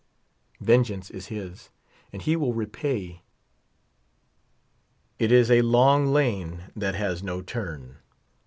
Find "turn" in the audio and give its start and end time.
7.43-7.97